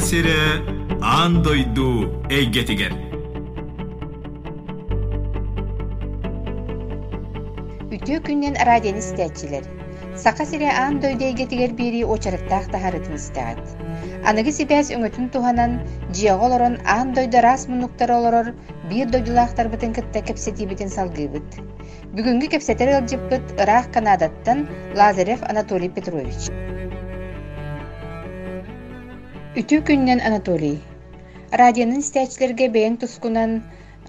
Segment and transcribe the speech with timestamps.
[0.00, 0.62] сире
[1.02, 2.92] аан дойду эйгетигер
[7.90, 9.66] Үтө күннен радион истәчилер.
[10.16, 13.60] Сака сире аан дойдейгетигер бири очарыктаах тахарытын истәгат.
[14.24, 15.76] Аныгы сибәс өңөтүн туханан
[16.14, 18.52] жиyağı олорон аан дойда рас мунуктар олорор
[18.88, 21.60] бир дойдулаахтар бытын кытта кепсетибитин салгыбыт.
[22.16, 26.48] Бүгүнгү кепсетер ылжыппыт ыраах Канадаттан Лазарев Анатолий Петрович.
[29.50, 30.76] Үтүү күннен Анатолий.
[31.50, 33.56] Радионун истәчилерге бэйэн тускунан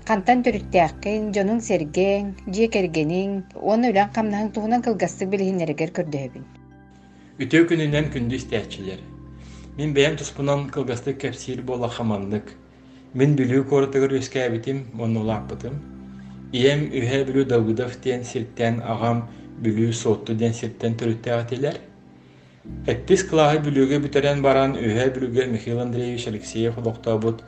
[0.05, 6.45] Кантан төрүттээккин, жонун серген, жие кергенин, оны үлэн камнаһын туһунан кылгастык билиһиннеригер көрдөһөбүн.
[7.41, 9.01] Үтөө күнүнен күндү истәчилер.
[9.81, 12.53] Мин бэйэм туспунан кылгастык кепсир бола хаманнык.
[13.17, 15.81] Мин бүлүү коротыгыр өскәбитим, оны улааппытым.
[16.53, 19.25] Ием үһэ бүлүү Давыдов тен сирттен агам
[19.57, 21.81] бүлүү сотту ден сирттен төрүттээgatилер.
[22.61, 27.39] Эттис кылааһы бүлүүгө бүтерен баран үһэ бүлүүгө Михаил Андреевич Алексеев олохтобут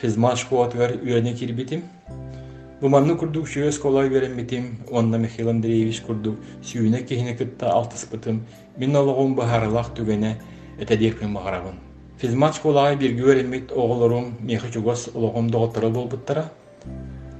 [0.00, 1.84] физмаш хуатыгар үөне кирбитим.
[2.80, 8.42] Буманны курдук шүйөс колай береммитим, онна Михаил Андреевич курдук сүйүне кихине кытта алтыспытым.
[8.76, 10.34] Мин ологун бахарылах түгене
[10.80, 11.78] этедекпин мағарабын.
[12.18, 16.50] Физмат школаға бирги өремит оғылырым мехи чугос ологум доғыттыры болбуттара.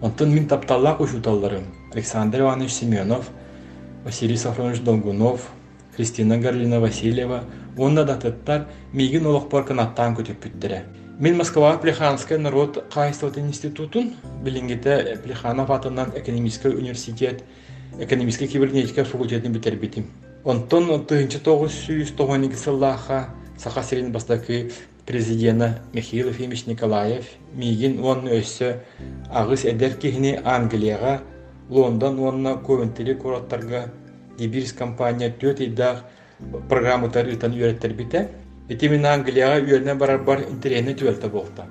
[0.00, 3.30] Онтын мин тапталлақ ушуталларым Александр Иванович Семенов,
[4.04, 5.50] Василий Сафронович Долгунов,
[5.96, 7.44] Кристина Гарлина Васильева,
[7.78, 10.82] онна да тыттар мигин олықпар канаттан көтіп бүттірі.
[11.18, 17.42] Мен Москва Плеханская народ Кайстот институтун, билингите Плеханов атынан экономический университет,
[17.98, 20.10] экономический кибернетика факультетін битербитим.
[20.44, 24.70] Онтон 1992 сыллаха Сахасирин бастакы
[25.06, 27.24] президенті Михаил Ефимович Николаев
[27.54, 28.82] мигин он өссө
[29.30, 31.22] агыс эдер кихини Англияга,
[31.70, 33.92] Лондон онна көвентери кураттарга
[34.38, 36.04] Дибирс компания төт идах
[36.68, 38.28] программатар ытан үйреттер бите.
[38.68, 41.66] Эти Англияга үйерне барар бар интерени түөлтө болта.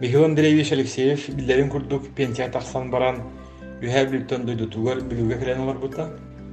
[0.00, 3.22] Михаил Андреевич Алексеев биллерин курдук пенсия тахсан баран
[3.82, 6.10] үһә бүлтөн дойду тугар бүлүгө келен олар бута.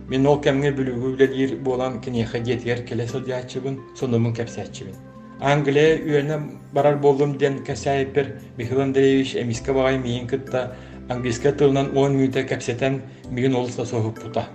[0.08, 4.96] Мен ол кәмге бүлүгү үлелир болан кинеха детер келесел диачыбын, сонумун кепсячыбын.
[5.40, 6.40] Англия үйерне
[6.74, 10.76] барар болдум ден кәсәйпер Михаил Андреевич эмиске багай миин кытта
[11.10, 14.48] английска тылынан 10 минута кәпсетен мигин олуста соғып бута.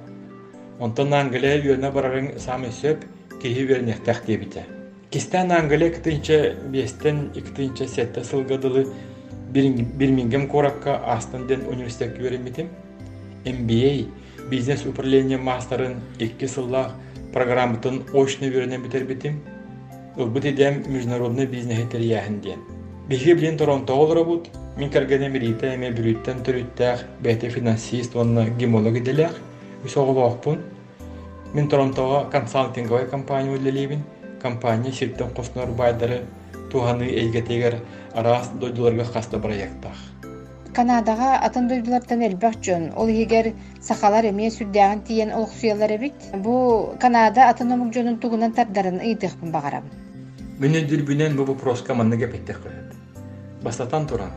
[0.82, 3.04] Онтон Англия үйерне барарын сам сөп
[3.42, 4.64] кеһи вернехтәх дебите.
[5.12, 8.88] Кистен Англия кытынча бестен иктынча сетте сылгадылы
[9.52, 12.68] Бирмингем коракка астын ден университет үйренмитим.
[13.44, 14.08] MBA
[14.50, 16.94] бизнес управление мастерын икки сыллах
[17.32, 19.40] программатын очно үйренен битербитим.
[20.16, 22.58] Ылбыт идем международный бизнес терияхин ден.
[23.08, 25.88] Биһи билин Торонто олорабут, мин эме
[28.16, 28.48] онна.
[31.52, 34.00] Мин Торонтоға консалтинговая компания үлелебин,
[34.40, 36.22] компания сирттен қоснор байдары
[36.72, 37.76] туһаны эйгетегер
[38.14, 39.98] араас дойдуларга хаста проекттах.
[40.72, 43.50] Канадаға атын дойдулардан элбэх жон, ол егер
[43.84, 46.16] сахалар эмие сүрдәгән тиен олохсуялар бит.
[46.32, 49.84] Бу Канада атын омук жонун тугунан тардарын ыйтыхпын багарам.
[50.58, 52.96] Менен дүрбүнен бу вопроска манны гепеттек кылат.
[53.62, 54.32] Бастатан туран.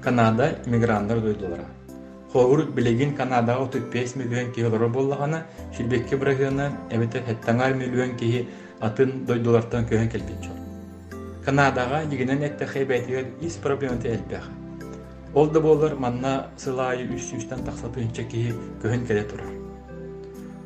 [0.00, 1.68] Канада иммигранттар дойдулара.
[2.32, 8.48] Хогур билегин Канадага 35 миллион киһи боллагана, Шилбекке брагына эбете хеттаңар миллион киһи
[8.80, 10.56] атын дойдулардан көһөн келбит жол.
[11.44, 14.50] Канадага дигенен этте хэбетигер ис проблематы элбэх.
[15.34, 19.52] Ол да болар манна сылайы үс үстен тақсатынча киһи көһөн келе турар.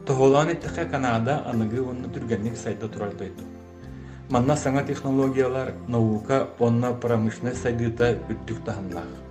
[0.06, 3.44] Тоголан эттеха Канада аныгы онны түргенник сайда турар дойду.
[4.30, 9.29] Манна саңа технологиялар, наука, онна промышленность сайдыта үттүк таханнах.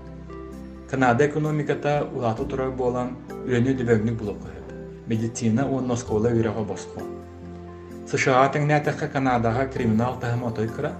[0.90, 4.72] Канада экономиката улаты турар болан үрөнү дөбөгнүк булып калат.
[5.06, 7.04] Медицина онна скола үйрәгә боско.
[8.10, 10.96] США теңнәтәхә Канадага криминал тахым отой кыра.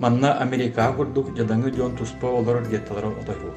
[0.00, 3.56] Манна Америка курдук жадаңы жон туспа олар гетталар отой бул.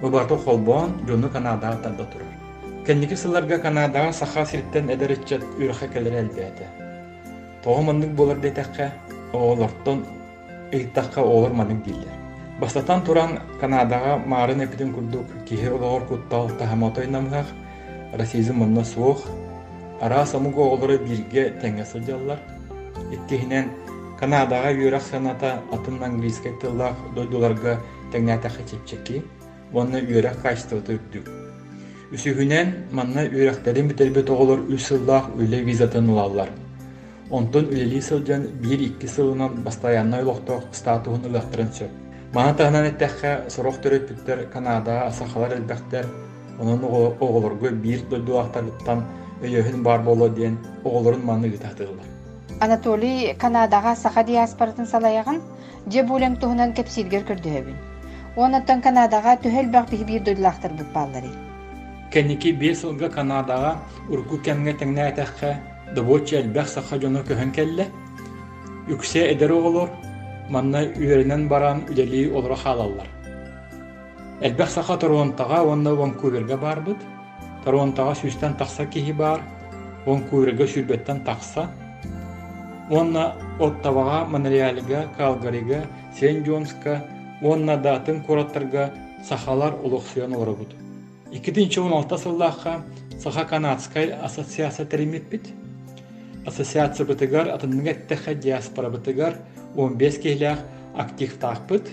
[0.00, 2.32] Бу барты холбон жону Канадага танда турар.
[2.86, 6.70] Кенники сыларга Канадага саха сирттен эдеречет үрәхә келер әлбәтә.
[7.66, 8.92] Тоғымындык болар детәккә
[9.32, 10.06] олортон
[10.70, 12.23] ыйтакка олар маның диллер.
[12.64, 17.46] Бастатан туран Канадаға марын эпиден курдук киһи олоор куттал тахамотой намгах
[18.16, 19.20] расизм манна суох
[20.00, 22.38] ара самуго олары бирге теңе сылдяллар.
[23.12, 23.68] Иттихинен
[24.18, 27.80] Канадаға юрах саната атын английский тыллах дойдуларга
[28.14, 29.22] теңнәтәхә чепчеки,
[29.74, 31.28] онны юрах качество түрдүк.
[32.16, 36.48] Үсүһүнен манна юрахтарын битербет оголор үсыллах үле визатын улаллар.
[37.30, 41.92] Онтон үлели сылжан бир-икки сылынан бастаянна ойлоқтоқ статуын ылақтырын сөп.
[42.32, 46.08] Мана тағынан әттәққа сұрық төрөппіттер Канада сақалар әлбәқтер,
[46.58, 49.04] onun оғылырғы бир дойдуақтарыттан
[49.42, 52.06] өйөһін бар болу ден оғылырын маны гытатылар.
[52.60, 55.40] Анатолий Канадаға саха диаспоратын салаягын
[55.90, 57.76] же булең туһунан кепсилгер көрдөһөбүн.
[58.36, 61.30] Онаттан Канадаға түһел бактыгы бир дойлахтар бут баллары.
[62.10, 63.76] Кенники бес ылга Канадаға
[64.08, 65.54] урку кемге теңнә әтәхә
[65.94, 67.88] дыбоча әлбәх саха жоно көһөн келле.
[68.88, 69.90] Үксе эдер оголор,
[70.48, 73.08] манна үйеренен баран үлели олора халаллар.
[74.44, 77.00] Әлбәх саха Торонтоға, онна Ванкуверга барбыт.
[77.64, 79.40] Торонтоға сүстән тақса киһи бар,
[80.06, 81.68] Ванкуверга сүрбеттен тақса.
[82.90, 85.84] Онна Оттаваға, Монреаліга, Калгарига,
[86.18, 87.00] Сен-Джонска,
[87.42, 88.90] онна датын кураттарга
[89.24, 90.74] сахалар улуксуян олорабыт.
[91.32, 92.82] 2016 сыллааққа
[93.18, 95.48] Саха Канадскай ассоциация теремеппит.
[96.46, 99.38] Ассоциация бытыгар атынныгаттаха диаспора бытыгар
[99.76, 100.58] 15 кейлях
[100.94, 101.90] актив тақпыт.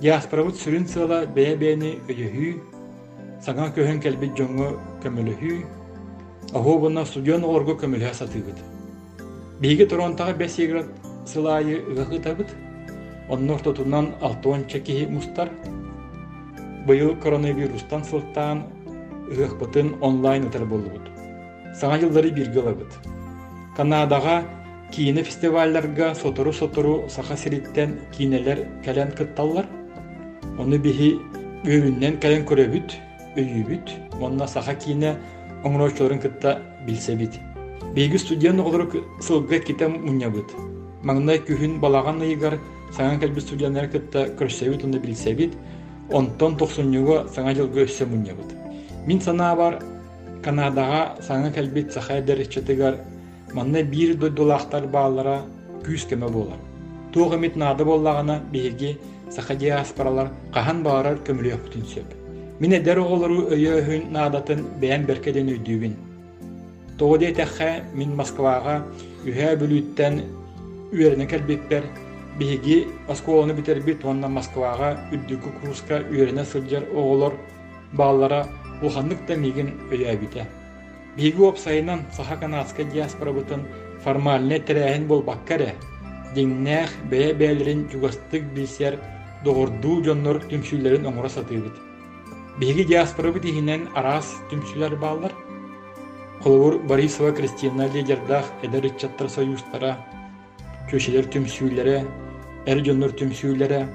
[0.00, 2.58] Диаспора быт сүрін сыла бәе-бәйні өйіхүй,
[3.40, 4.74] саңа көһін кәлбет жоңы
[5.04, 5.62] көміліхүй,
[6.52, 7.44] аху бұна студион
[8.12, 8.58] сатыбыт.
[9.60, 10.86] Биги Торонтоға бәс еграт
[11.24, 12.50] сылайы ығығы табыт,
[13.30, 15.48] оннор тотунан алтуанча киһи мустар,
[16.86, 18.64] быйыл коронавирустан сылттан
[19.30, 21.08] ыахпытын онлайн ытар болубут.
[21.74, 22.92] Саңа жылдары бирге олабыт.
[23.76, 24.42] Канадаға
[24.94, 29.66] киіне фестивальларга сотору-сотору саха сириттен кинелер кәлен кытталлар.
[30.58, 31.16] Оны биһи
[31.66, 32.94] өрүннен кәлен көрөбүт,
[33.34, 33.90] өйүбүт,
[34.22, 35.16] онна саха киіне
[35.64, 37.40] оңроочолорун кытта билсебит.
[37.94, 40.54] Биги студент олорук сылга китем муньябыт.
[41.02, 42.60] Маңнай күһүн балаган ыйгар
[42.94, 45.58] саңа кәлби студенттер кытта көрсөбүт, оны билсебит.
[46.12, 48.54] Онтон тохсуннюго саңа жылга өссө муньябыт.
[49.06, 49.80] Мин санаа бар
[50.44, 52.98] Канадаға саңа кәлбет саха дәречетігер
[53.54, 55.42] манна бир дойдулақтар баалара
[55.84, 56.58] кеме болар.
[57.12, 58.96] Туғы мит нады боллағына беге
[59.30, 62.08] саха диаспоралар қахан баарар көмілі өктін сөп.
[62.58, 65.94] Мин әдер оғылыру өйі өйін надатын бәйін беркеден өйдүүбін.
[66.98, 68.80] Тоғыде тәққа мин Москваға
[69.26, 70.20] үйә бүліттен
[70.90, 71.86] үйеріне кәлбетпер
[72.38, 77.38] беге Москваны бітербит онна Москваға үддікі курска үйеріне сылжар оғылыр
[77.92, 78.44] баалара
[78.82, 80.48] Уханнык та мигин өйәбите.
[81.16, 83.66] Биги опсайынан саха канадска диаспора бутын
[84.04, 85.74] формальне терәһин бол баккаре.
[86.34, 88.98] Диңнәх бәе бәлерин югастык билсер
[89.44, 91.76] догорду жоннор түмшүлләрен оңора сатыбыт.
[92.58, 95.32] Биги диаспора бит иһинен арас түмшүлләр баллар.
[96.42, 99.96] Холовур Борисова Кристина лидердах эдер чаттар союзтара
[100.90, 102.02] көшелер түмшүлләре,
[102.66, 103.86] эр жоннор түмшүлләре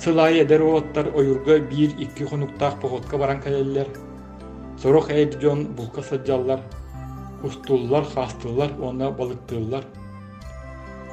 [0.00, 3.88] Сылай эдер оттар ойурга бир икки хонуктаах походка баран кэлеллер.
[4.82, 6.60] Эйд жон булка саджаллар,
[7.44, 9.84] устуллар, хастыллар, онна балыктыллар.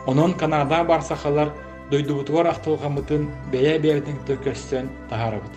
[0.08, 1.52] Онон Канада барсахалар
[1.92, 5.52] дойдубутугар ахтылгамытын бэйэ бэрдин төкөссен тахарабыт.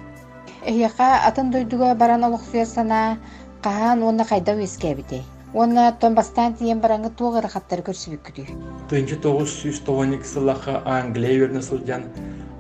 [0.67, 3.19] Эхияқа атын дойдуга баран олықсуя сана
[3.63, 5.23] қахан онна қайда өскәбіде.
[5.55, 8.47] Онна томбастан тиен бараңы туғыр қаттар көрсібік күді.
[8.91, 12.11] Тынчы 992 сылаха Англия өрні сылжан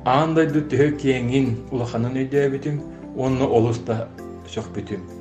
[0.05, 2.83] андай ду төһө киэҥин улаханын өйдөөбүтүм
[3.19, 4.07] онно олуста
[4.47, 5.20] сөхбүтүм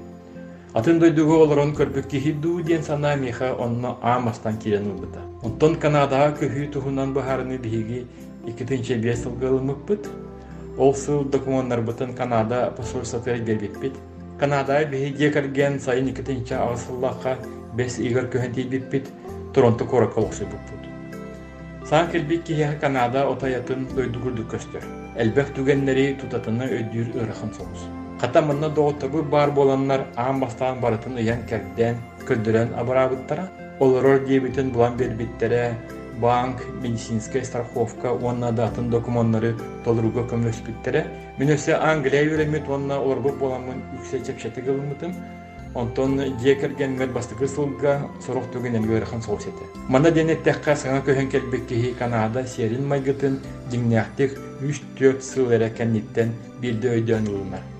[0.73, 6.35] атын дойдугу олорон көрбүк киһи дуу диэн санаа миха онно аамастан киирен улбыта онтон канадаға
[6.41, 8.05] көһүү туһунан баһарыны биһиги
[8.45, 10.09] икитинче биэс сылгылымыкпыт
[10.77, 13.95] ол сыл документтарбытын канада посольството гербиппит
[14.39, 17.37] канадаа биһи диэкэрген сайын икитинче агысыллаахха
[17.73, 19.09] бес игер көһөн тийбиппит
[19.53, 20.79] торонто кораколоксуйбуппут
[21.89, 24.83] Саан келбик киһи Канада отаятын дойдугурду көстөр.
[25.17, 28.08] Элбэх түгеннери тутатыны өйдүр ырахын соғыз.
[28.19, 33.45] Қата мынна доғыттабы бар боланнар аан бастан барытын ыян кәрден, көддөрен абарабыттара.
[33.79, 35.77] Олорор диебитин булан бербиттере,
[36.19, 39.53] банк, медицинская страховка, онна датын документтары
[39.85, 41.05] толуруга көмөспиттере.
[41.37, 45.15] Мен өсе Англия юремит, онна олорбу боламын үксе чепшеті кылымытым.
[45.75, 49.71] Онтон диекерген мер бастыкы сылга сорох түген элгөрхан соусете.
[49.87, 53.39] Мана дене тәкка саңа көһөн келбекки Канада серин майгытын
[53.71, 57.78] диңнәхтек 3-4 сыл эрекенниттен бирде өйдөн улмар.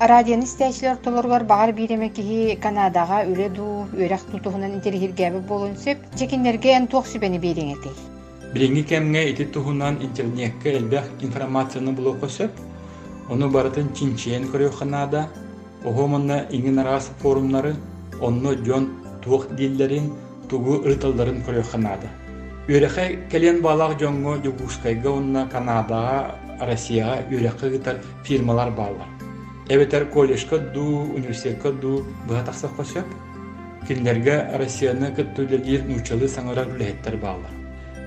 [0.00, 6.86] Радион истәчләр толоргар багар биремекки Канадаға үле ду өрәк тутуһунан интерхиргәбе болун сөп, чекиннерге эн
[6.88, 7.92] туох сүбени береңети.
[8.54, 12.56] Билинги кемге ити туһунан интернетке элбэх информацияны булук сөп,
[13.28, 15.26] оны барытын чинчен көрөй Канада,
[15.84, 17.76] Охоманна иңин арас форумнары
[18.22, 18.88] онно жон
[19.20, 20.14] туох диллерин
[20.48, 22.08] тугу ырталдарын көрөханады.
[22.72, 29.09] Үрәхә келен балақ жоңго жугускайга онна Канадаға, Россияға үрәхә гитар фирмалар балар.
[29.70, 30.82] Эбетер колледжка ду,
[31.14, 33.10] университетка ду бұға тақсақ қосып,
[33.86, 37.14] кинлерге Россияны кыттүлелер нучалы саңырар үләһеттер.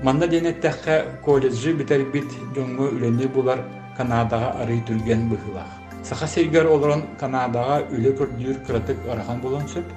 [0.04, 3.62] Манда денеттәхә колледжи битер бит жоңго үләне булар
[3.96, 5.70] Канадаға арый түрген бұхылақ.
[6.04, 9.88] Саха сергер олорон Канадаға үле көрдүр кыратык арахан болон сөп.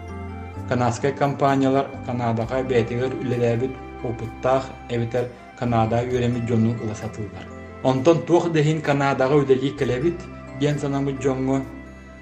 [0.69, 3.75] Канадскай компаниялар Канадаға бәйтігер үлеләбіт
[4.07, 5.27] опыттақ әбітер
[5.59, 7.43] Канада үйрәмі жону ыласатылдар.
[7.83, 10.23] Онтон туох дехин Канадаға үлелі кәләбіт,
[10.59, 11.61] ген санамы жоңго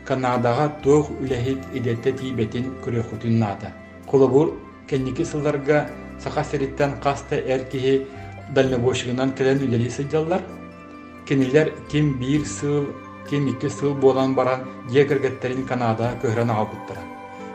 [0.06, 3.72] Канадаға туох үләхит идетте тибетин күрехутин нада.
[4.06, 4.52] Кулабур
[4.88, 5.88] кенники сылларга
[6.22, 8.06] саха сериттен каста эркихи
[8.54, 10.44] дальнобойшыгынан келен үлелі сыджаллар.
[11.26, 12.86] Кенилер ким бир сыл,
[13.30, 17.02] ким икки сыл болан баран жекергеттерин Канада көһрен албыттыра.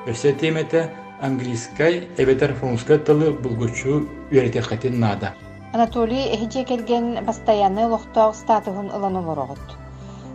[0.08, 5.34] Өсө темете английскай, эбетер французскай тылы булгучу үйретехатин нада.
[5.72, 9.79] Анатолий эһиже келген постоянный лохтоох статуһун ылан олорогот.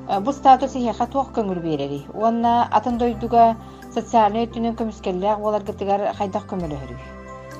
[0.08, 2.06] Э, Бу статус иһэха туох көңүр биэрери.
[2.14, 3.56] Уонна атын дойдуга
[3.90, 6.98] социальный өтүнүн көмүскеллээх буоларгытыгар хайдах көмөлөһөрү.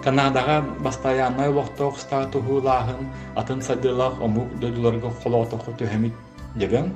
[0.06, 6.14] Канадаға постоянный лохтоох статуху лаахын атын садылах омук дойдуларга холоотоху төһөмит
[6.56, 6.92] дебен.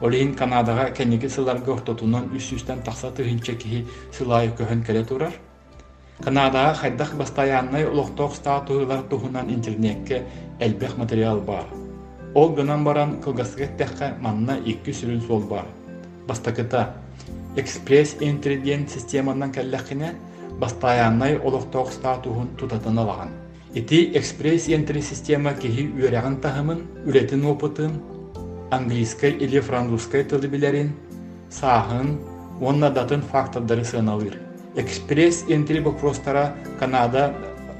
[0.00, 5.34] Олиин Канадаға кенеги сыларга ортотунан үс-үстен тахса тыһынча киһи сылайы көһөн келе турар.
[6.24, 10.24] Канадаға хайдах постоянный лохтоох статухулар туһунан интернетке
[10.60, 11.66] элбэх материал бар.
[12.34, 15.66] Ол гынан баран кылгасыгеттехе манна икки сүрүн сол бар.
[16.26, 16.94] Бастакыта
[17.56, 20.14] экспресс энтридиен системанан кэллэхине
[20.60, 23.30] постоянный олохтоох статухун тутатын алаган.
[23.74, 27.92] Ити экспресс энтри система киһи үөрэгин тахымын, үлетин опытын,
[28.70, 30.92] английскай или французскай тылы билерин,
[31.50, 32.18] саахын,
[32.60, 34.38] онна датын фактордары сыналыр.
[34.74, 37.34] Экспресс энтри вопростара Канада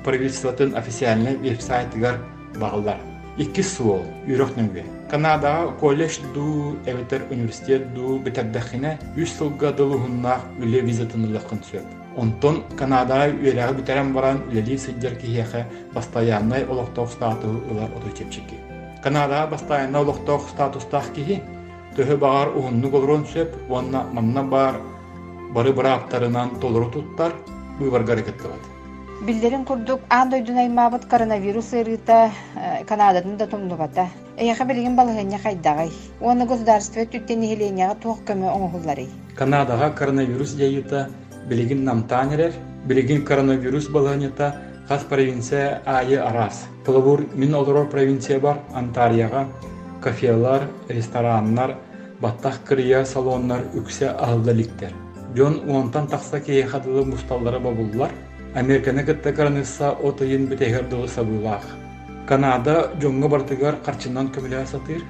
[0.05, 2.21] правительствотын официальный веб-сайтыгар
[2.57, 3.18] бағылар.
[3.39, 4.83] Икки суол, үйрөкнүнгө.
[5.13, 11.85] Канадаға колледж ду, эветер университет ду битердахине үс сылга дылыхыннах үле визитынылықын сөп.
[12.19, 15.61] Онтон Канадаға үйрәғы битерен баран үлели сыджар кихеха
[15.95, 18.59] постоянный олоқтоқ статуы ылар оту чепчеки.
[19.05, 21.39] Канадаға постоянный олоқтоқ статустах кихи
[21.95, 24.81] төһө бағар уһунну голрон сөп, онна манна бар
[25.55, 27.39] бары бара аптарынан толыру туттар,
[27.79, 28.67] быйбаргар экеттебат.
[29.21, 32.31] Билдерин курдук аан дойдун аймаабыт коронавирус ырыта
[32.87, 34.07] Канададан да тумнубата.
[34.37, 35.91] Эйха билигин балыгыня хайдагай.
[36.21, 39.09] Уонна государство түттен ихиленияга туох көмө оңохуллары.
[39.35, 41.09] Канадаға коронавирус дейіта
[41.49, 42.53] билигин намтанерер,
[42.87, 44.55] билигин коронавирус баланета
[44.89, 46.69] хас провинция айы арас.
[46.87, 49.49] Кылыбур мин олорор провинция бар Антарияға
[50.01, 51.75] кафелар, рестораннар,
[52.21, 54.95] баттах кырыя салоннар үксе алдаликтер.
[55.35, 58.13] Жон уонтан тақса кие хадылы мусталлары бабуллар.
[58.55, 61.65] Американы кытта коронавируса отойын битегер дылы сабылах.
[62.27, 65.03] Канада жоңго бартыгар карчынан көмілі сатыр.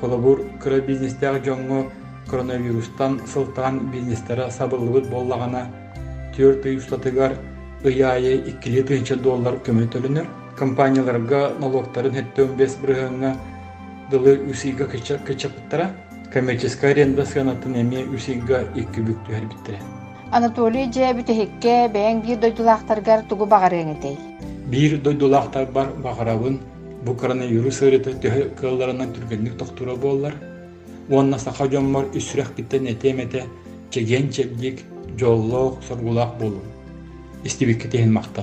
[0.00, 1.84] Колобур кыра бизнестер жоңго
[2.30, 5.66] коронавирустан сылтан бизнестері сабылыбыт боллағана
[6.36, 7.36] төр тыюстатыгар
[7.84, 10.26] ыяйы 2 тысяча доллар көмө төлөнөр.
[10.58, 13.36] Компанияларга налогтарын хеттен бес бұрығыңа
[14.10, 15.92] дылы үсига кычапыттара.
[16.32, 19.95] Коммерческая аренда сыянатын эми үсига 2 бүктү әрбиттire.
[20.32, 24.16] Анатолий же бүтехекке бэйэн бир дойдулаахтаргар тугу багарыыңытей.
[24.66, 26.58] Бир дойдулақтар бар бағарабын
[27.06, 30.34] бу коронавирус ырыты төһө кылларынан түргенлик тохтура боллар.
[31.08, 33.44] Уонна саха жоммор үсүрэх биттен этемете
[33.90, 34.82] чеген чебдик
[35.16, 36.60] жоллоох соргулаах болу.
[37.44, 38.42] Истибикке тehen мақта.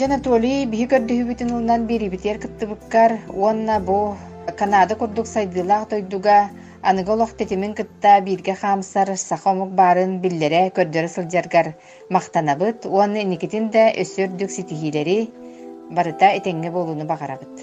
[0.00, 4.16] Жанатолий көрдөһүбүтүн ылынан бирибитер кыттыбыккар уонна бу
[4.56, 6.48] Канада курдук сайдылаах дойдуга
[6.82, 11.68] аныголох тетимин кытта бирге хаамсар сахомук барын биллере көрдөрө сылжаргар
[12.16, 15.18] мактанабыт уонна иникитин да өсөрдүк ситихилери
[15.98, 17.54] барыта этеңге болууну багарабыт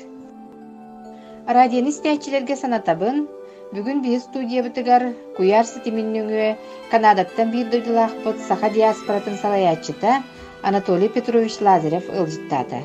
[1.59, 3.25] радионы истээчилерге санатабын
[3.73, 6.47] бүгүн биһи студиябытыгар куяр ситиминнөңүө
[6.91, 10.21] канадаттан биир дойдулаахпыт саха диаспоратын салаячыта
[10.61, 12.81] Анатолий Петрович Лазарев ылжыттаата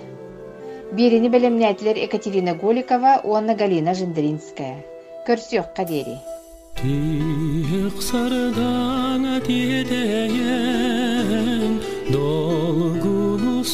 [0.95, 4.94] Бирини белемнәтилер Екатерина Голикова, уонна Галина Жиндринская.
[5.25, 6.19] Көрсөкка дери.
[6.77, 10.91] Тиек сардаң тиетейен
[12.13, 13.65] долгун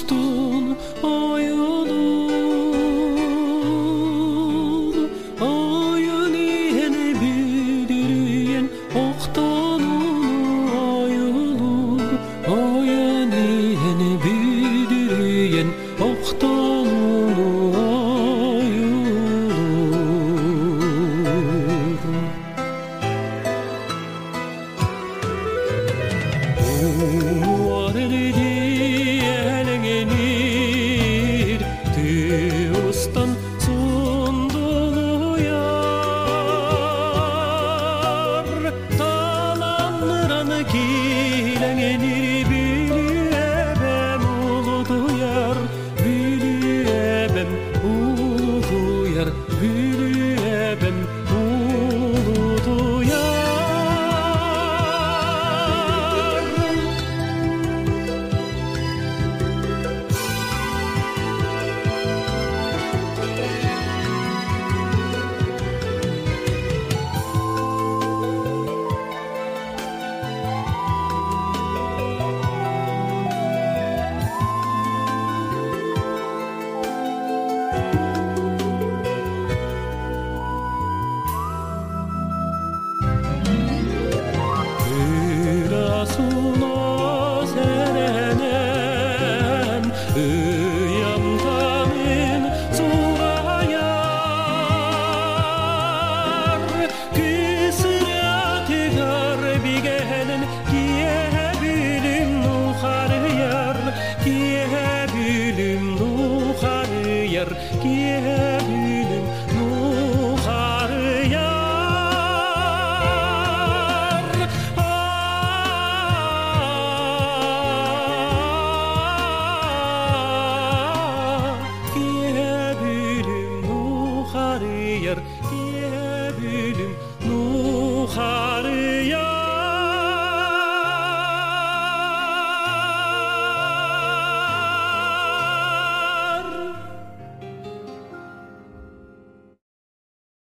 [49.61, 49.80] hur